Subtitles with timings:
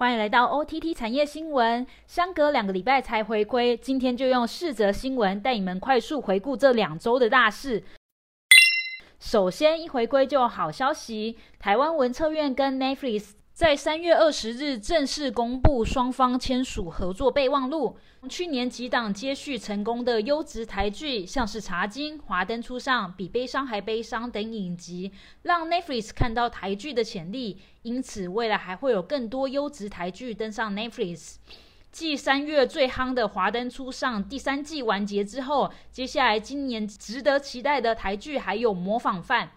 [0.00, 7.84] 欢迎来到 OTT 产业新闻，相隔两个礼拜才回归，今天就用四则新闻带你们快速回顾这两周的大事。
[9.18, 13.32] 首先，一回归就有好消息，台湾文策院跟 Netflix。
[13.60, 17.94] 在三月二十日正式公布双方签署合作备忘录。
[18.26, 25.12] 去年几档接续成功的优质台剧，像是《茶金》《华灯初上》《比悲伤还悲伤》等影集，
[25.42, 27.60] 让 Netflix 看到台剧的潜力。
[27.82, 31.34] 因此，未来还会有更多优质台剧登上 Netflix。
[31.92, 39.48] 继三月最夯的《华灯初上》第三季完结之后，接下来今年值得期待的台剧还有《模仿犯》。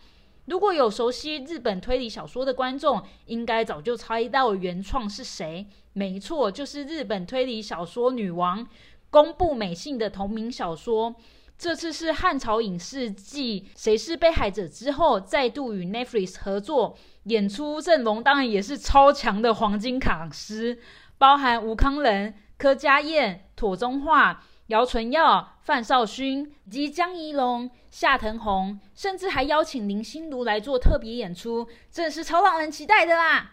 [0.45, 5.67] 如果有熟悉日本推理小说的观众，应该早就猜到原创是谁。
[5.93, 8.67] 没错，就是日本推理小说女王
[9.09, 11.15] 公布美信的同名小说。
[11.57, 20.77] 这次是汉朝影视继《谁是被害者》之后，再度与 Netflix 合作，演出阵容当然也是超强的黄金卡司，
[21.17, 24.43] 包含吴康仁、柯佳燕、妥中化。
[24.73, 33.51] 姚纯耀、范少勋及江宜龙、夏腾宏，甚至还邀请林心如来做特别演出，真是超让人期待的啦！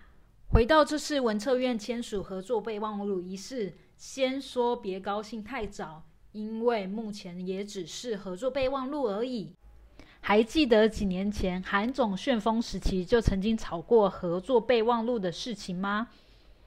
[0.48, 9.52] 回到这次文策院签署合作备忘录仪式，先说别高兴太早，因为目前也只是合作备忘录而已。
[10.22, 16.08] 还记得几年前韩总旋风时期就曾经炒过合作备忘录的事情吗？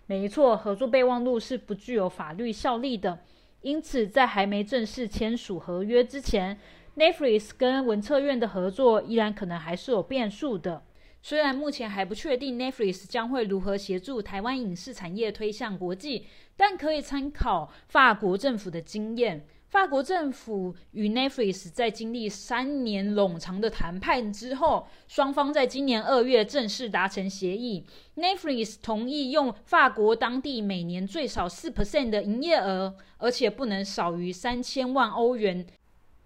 [0.06, 3.18] 没错，合作备忘录是不具有法律效力的。
[3.64, 6.60] 因此，在还没正式签署合约之前
[6.98, 10.84] ，Nefris 跟文策院的合作依然可能还是有变数的。
[11.22, 16.26] 虽然目前还不确定 Nefris 将会如何协助台湾影视产业推向国际，
[16.58, 19.48] 但可以参考法国政府的经验。
[19.74, 27.84] 法国政府与 Netflix 在经历三年冗长的谈判之后，双方在今年二月正式达成协议。
[28.16, 35.66] Netflix 同意用法国当地每年最少四 percent 的营业额，而且不能少于三千万欧元，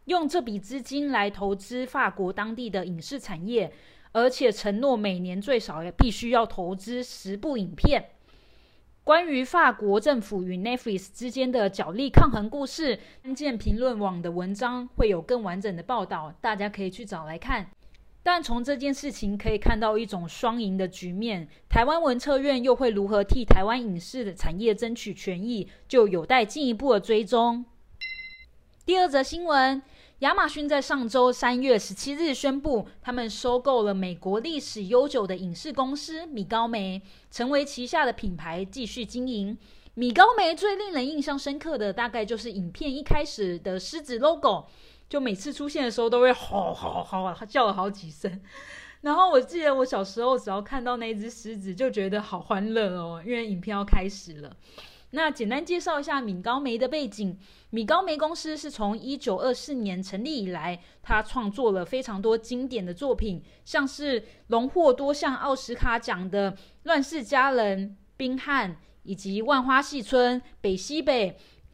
[0.04, 3.72] 用这笔资金来投资法国当地的影视产业，
[4.12, 8.10] 而且承诺每年最少也必须要投资十部影片。
[9.08, 17.68] 关于法国政府与 Netflix 之间的角力抗衡故事，关键评论网的文章会有更完整的报道，大家可以去找来看。
[18.22, 27.64] 但从这件事情可以看到一种双赢的局面，台湾文策院又会如何替台湾影视的产业争取权益，就有待进一步的追踪。
[28.86, 29.82] 第二则新闻。
[30.22, 39.56] 亚马逊在上周三月十七日宣布，他们收购了美国历史悠久的影视公司米高梅，成为旗下的品牌继续经营。
[39.94, 44.66] 米高梅最令人印象深刻的，大概就是影片一开始的狮子 logo，
[45.08, 48.42] 就每次出现的时候都会吼吼吼，叫了好几声。
[49.02, 54.52] 然后我记得我小时候只要看到那只狮子，就觉得好欢乐哦，因为影片要开始了。
[55.18, 57.36] 那简单介绍一下米高梅的背景。
[57.72, 66.52] 米高梅公司是从一九二四年成立以来，他创作了非常多经典的作品，像是荣获多项奥斯卡奖的
[66.84, 71.32] 《乱世佳人》《冰汉》以及《万花戏村》《北西北》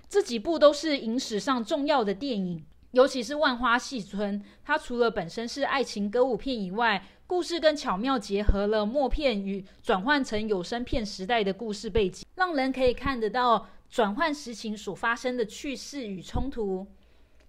[0.07, 2.63] 这几部都是影史上重要的电影。
[2.91, 16.85] 尤其是《万花戏村》，它除了本身是爱情歌舞片以外，故事更巧妙结合了默片与转换成有声片时代的故事背景，让人可以看得到转换实情所发生的趣事与冲突。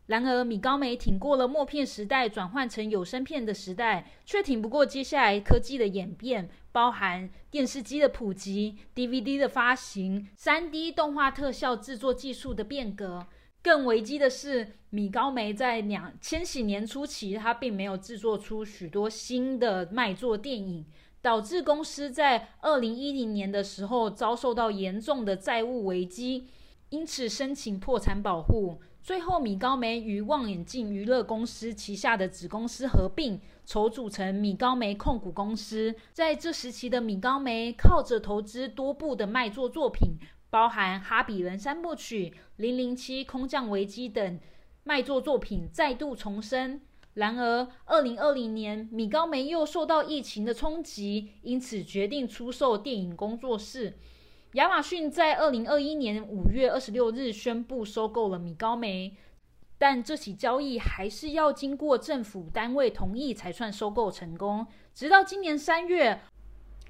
[0.06, 13.26] 然而，米高梅挺过了默片时代转换成有声片的时代，却挺不过接下来科技的演变，包含电视机的普及、DVD 的发行、3D 动画特效制作技术的变革。
[13.64, 20.84] 更危机的是，米高梅在两千禧年初期，他并没有制作出许多新的卖座电影，
[21.22, 26.47] 导致公司在二零一零年的时候遭受到严重的债务危机，
[26.91, 28.82] 因此申请破产保护。
[29.02, 35.94] 最后，米高梅与望远镜娱乐公司旗下的子公司合并，筹组成米高梅控股公司。
[36.12, 40.16] 在这时期的米高梅，靠着投资多部的卖座作品。
[40.54, 44.38] 包含《哈比人》三部曲、《零零七空降危机》等
[44.84, 46.80] 卖座作品再度重生。
[47.14, 53.98] 然而，二零二零年，米高梅又受到疫情的冲击，因此决定出售电影工作室。
[54.52, 59.16] 亚马逊在二零二一年五月二十六日宣布收购了米高梅，
[59.76, 64.64] 但这起交易还是要经过政府单位同意才算收购成功。
[64.94, 66.20] 直到今年三月。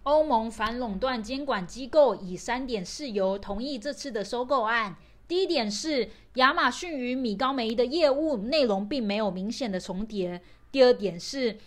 [0.04, 4.96] 欧盟反垄断监管机构以三点事由同意这次的收购案。
[5.26, 10.42] 第一点是亚马逊与米高梅的业务内容并没有明显的重叠。
[10.70, 11.58] 第二点是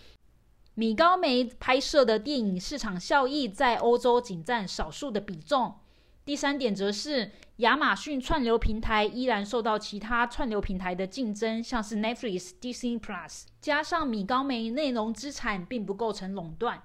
[0.75, 5.73] 米高梅拍摄的电影市场效益在欧洲仅占少数的比重。
[6.23, 16.83] 第三点则是亚马逊串流平台依然受到其他串流平台的竞争，像是 Netflix、Disney Plus，加上米高梅内容资产并不构成垄断。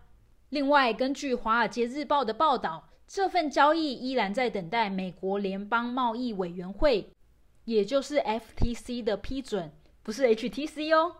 [0.52, 7.08] 另外，根据《华尔街日报》的报道，这份交易依然在等待美国联邦贸易委员会，
[7.64, 9.72] 也就是 FTC 的批准，
[10.02, 11.16] 不是 HTC 哦。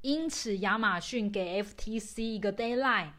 [0.00, 3.12] 因此，亚马逊给 FTC 一个 deadline，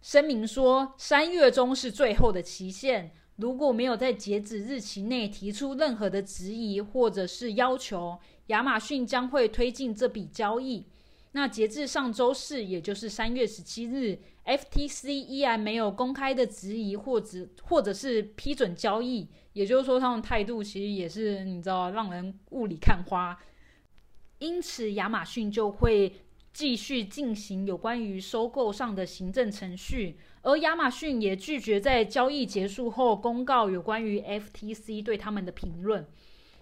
[0.00, 3.10] 声明说三月中是最后的期限。
[3.34, 10.86] 如果没有在截止日期内提出任何的质疑或者是要求，亚马逊将会推进这笔交易。
[11.32, 19.28] 那截至上周四，也就是三月十七日，FTC 依然没有公开的质疑或者或者是批准交易。
[19.52, 23.38] 也就是说，他们态度其实也是你知道让人雾里看花。
[24.38, 26.12] 因此，亚马逊就会
[26.52, 30.18] 继续进行有关于收购上的行政程序。
[30.42, 36.08] 而亚马逊也拒绝在交易结束后公告有关于 FTC 对他们的评论。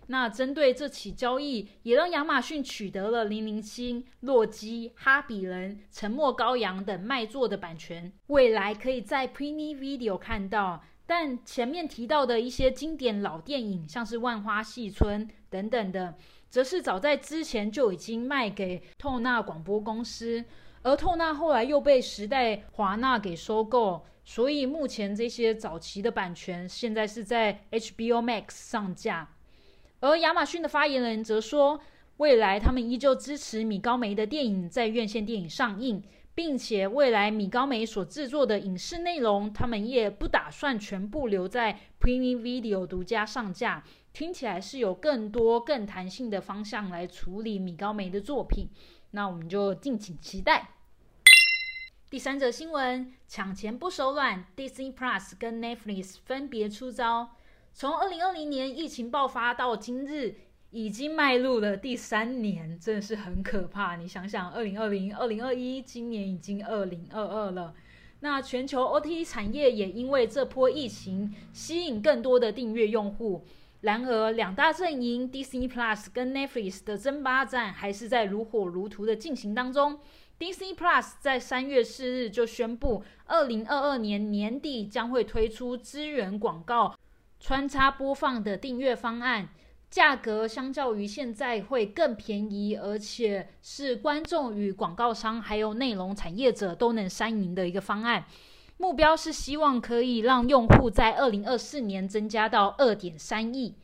[0.09, 10.83] 那针对这起交易，也让亚马逊取得了《零零七》《洛基》《哈比人》《沉默羔羊》等卖座的版权，未来可以在 p r e m i Video 看到。
[11.07, 16.15] 但前面提到的一些经典老电影，像是《万花戏村》等等的，
[16.51, 20.45] 则是早在之前就已经卖给透纳广播公司。
[20.83, 29.29] 而透纳后来又被时代华纳给收购，所以目前这些早期的版权现在是在 HBO Max 上架。
[30.01, 31.81] 而亚马逊的发言人则说，
[32.19, 36.03] 未来他们依旧支持米高梅的电影在院线电影上映，
[36.35, 43.83] 并且未来米高梅所制作的影视内容，他们也不打算全部留在 Premium Video 独家上架。
[44.13, 48.69] 听起来是有更多更弹性的方向来处理米高梅的作品。
[49.13, 50.71] 那我们就敬请期待。
[52.11, 57.31] 第三则新闻：抢钱不手软，Disney Plus 跟 Netflix 分别出招。
[57.81, 60.35] 从二零二零年疫情爆发到今日，
[60.71, 63.95] 已经迈入了第三年，真的是很可怕。
[63.95, 67.73] 你想想，二零二零、二零二一，今年已经二零二二了。
[68.19, 73.45] 那全球 OT 产业也因为这波疫情，吸引更多的订阅用户。
[73.83, 80.01] 然而，两大阵营 Disney Plus 跟 Netflix 的争霸战还是在如火如荼的进行当中。
[80.37, 86.98] Disney Plus 在三月四日就宣布，二零二二年年底将会推出支援广告
[87.41, 89.49] 穿插播放的订阅方案，
[89.89, 98.27] 价格相较于现在会更便宜，而且是观众与广告商还有内容产业者都能三赢的一个方案。
[98.77, 103.75] 目标是希望可以让用户在二零二四年增加到二点三亿。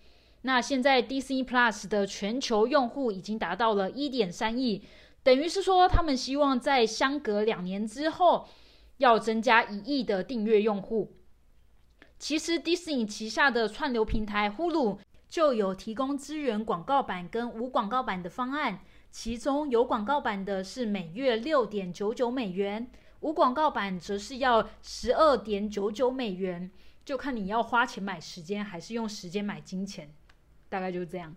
[0.43, 4.85] 那现在 Disney Plus 的全球用户已经达到了一点三亿，
[5.23, 8.47] 等于是说他们希望在相隔两年之后
[8.99, 11.13] 要增加一亿的订阅用户。
[12.19, 18.81] 其实 Disney 旗下的串流平台 Hulu 就有提供资源广告版跟无广告版的方案，
[19.11, 22.91] 其中有广告版的是每月六点九九美元。
[23.21, 26.71] 无广告版则是要十二点九九美元，
[27.05, 30.11] 就看你要花钱买时间，还是用时间买金钱，
[30.69, 31.35] 大概就是这样。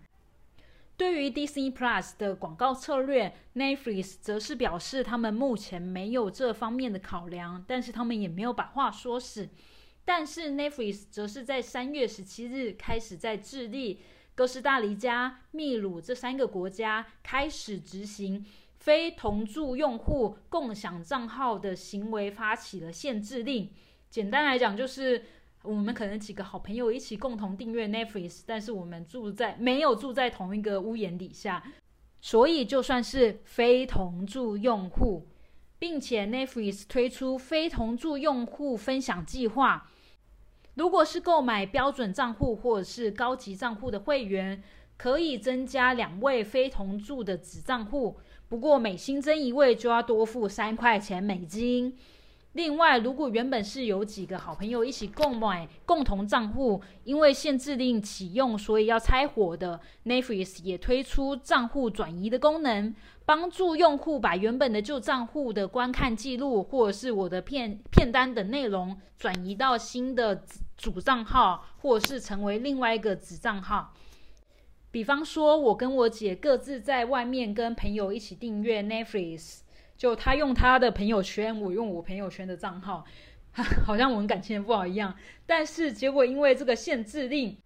[0.98, 9.48] 对于 Disney Plus 的广告策略，Netflix 则是表示他们目前没有这方面的考量，但是他们也没有把话说死。
[10.08, 14.00] 但是 Netflix 则是在三月十七日开始在智利、
[14.34, 18.46] 哥斯达黎加、秘鲁这三个国家开始执行。
[18.78, 23.70] 非同住用户共享账号的行为发起了限制令。
[24.10, 25.26] 简单来讲，就是
[25.64, 31.62] 我们可能几个好朋友一起共同订阅 Netflix，但是我们住在没有住在同一个屋檐底下，
[32.22, 35.28] 所以就算是非同住用户，
[35.78, 39.92] 并且 Netflix 推出非同住用户分享计划。
[40.78, 44.62] 如果是购买标准账户或者是高级账户的会员，
[44.96, 48.18] 可以增加两位非同住的子账户。
[48.48, 51.98] 不过每新增一位就要多付三块钱美金。
[52.58, 62.96] 另外，如果原本是有几个好朋友一起购买共同账户，因为限制令启用，所以要拆伙的，Netflix 也推出账户转移的功能，
[63.26, 70.44] 帮助用户把原本的旧账户的观看记录或者是我的片片单等内容转移到新的
[70.76, 73.94] 主账号，或者是成为另外一个子账号。
[74.90, 79.60] 比方说，我跟我姐各自在外面跟朋友一起订阅 Netflix，
[79.98, 83.04] 就他用他的朋友圈，我用我朋友圈的账号，
[83.86, 85.16] 好像我们感情也不好一样。
[85.46, 87.58] 但是结果因为这个限制令，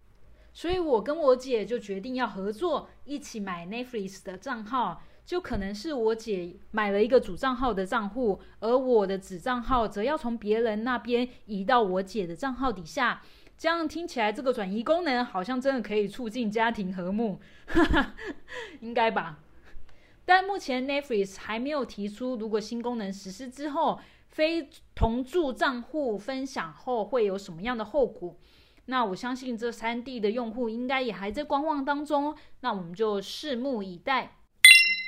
[0.52, 5.02] 所以我跟我姐就决定要合作，一起买 Netflix 的账号。
[5.24, 13.22] 就可能是我姐买了一个主账号的账户，而我的子账号则要从别人那边移到我姐的账号底下。
[13.56, 17.40] 这样听起来，这个转移功能好像真的可以促进家庭和睦，
[18.82, 19.38] 应该吧？
[20.24, 28.36] 但目前 Netflix 还没有提出，如果新功能实施之后，非同住账户分享后会有什么样的后果？
[28.86, 34.36] 那我相信这三地的用户应该也还在观望当中，那我们就拭目以待。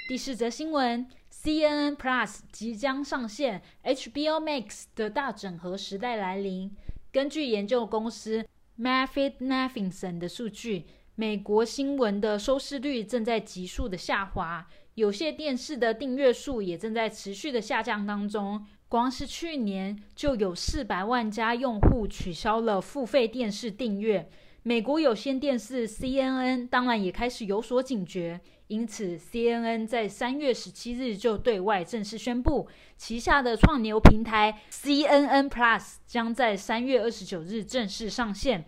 [0.07, 6.77] 第四则新闻：CNN Plus 即将上线，HBO Max 的大整合时代来临。
[7.11, 8.45] 根据研究公司
[8.77, 10.85] m a f f i t n a f i n s o n 的数据，
[11.17, 18.67] 美国新闻的收视率正在急速的下滑，有些电视的订阅数也正在持续的下降当中。
[18.89, 24.29] 光是去年就有四百万家用户取消了付费电视订阅。
[24.65, 28.41] 美国有线电视 CNN 当然也开始有所警觉。
[28.69, 32.67] 因此，CNN 在三月十七日就对外正式宣布，
[32.97, 38.65] 旗下的创牛平台 CNN Plus 将在三月二十九日正式上线。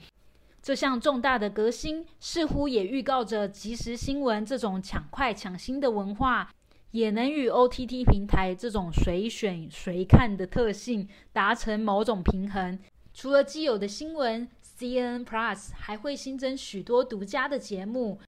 [0.66, 6.50] 这项重大的革新似乎也预告着即时新闻这种抢快抢新的文化，
[6.90, 12.76] 也能与 OTT 平台这种随选随看的特性达成某种平衡。
[13.14, 18.18] 除了既有的新闻，CNN Plus 还会新增许多独家的节目。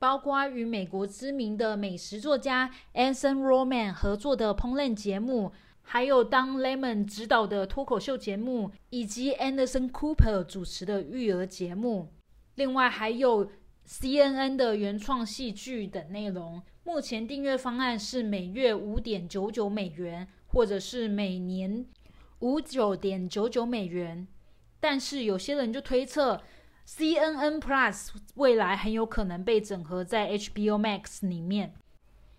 [0.00, 5.52] 包括与美国知名的美食作家 Anson Roman 合作的烹饪节目，
[5.88, 12.08] 还有当 Lemon 指导的脱口秀节目，以及 Anderson Cooper 主持的育儿节目。
[12.56, 13.48] 另外还有
[13.88, 16.60] CNN 的原创戏剧等内容。
[16.82, 21.86] 目前订阅方案是每月五点九九美元，或者是每年
[22.40, 24.26] 五九点九九美元。
[24.80, 26.42] 但是有些人就推测。
[26.88, 31.74] CNN Plus 未来很有可能被整合在 HBO Max 里面，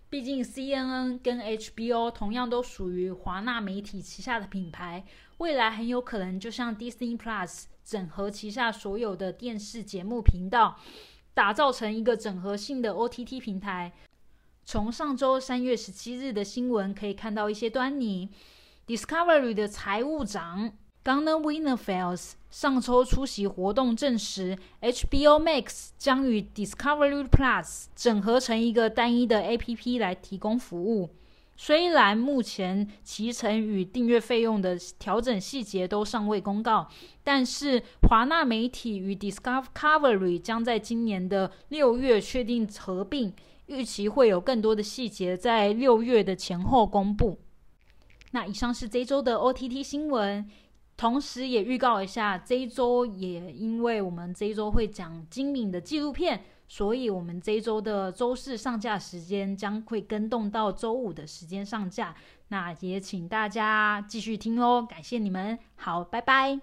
[0.10, 5.06] 毕竟 CNN 跟 HBO 同样都属于华纳媒体旗下的品牌，
[5.40, 10.80] 未来很有可能就像 Disney Plus 整合旗下所有的电视节目频道，
[11.34, 13.92] 打造成一个整合性的 OTT 平台。
[14.64, 18.30] 从上周三月十七日的新闻可以看到一些端倪
[18.86, 20.72] ，Discovery 的财务长。
[21.08, 31.12] Gunner Winnerfeld 上周出席活动证实，HBO Max 将与 Discovery Plus 整合成一个单一的 APP 来提供服务。
[31.56, 36.90] 虽然目前其成与订阅费用的调整细节都尚未公告，
[37.24, 43.34] 但是华纳媒体与 Discovery 将在今年的六月确定合并，
[43.68, 47.40] 预期会有更多的细节在六月的前后公布。
[48.32, 50.46] 那以上是这周的 OTT 新闻。
[50.98, 62.16] 同时也预告一下，这一周也因为我们这一周会讲精敏的纪录片，所以我们这一周的周四上架时间将会跟动到周五的时间上架。
[62.48, 66.60] 那也请大家继续听哦，感谢你们，好，拜拜。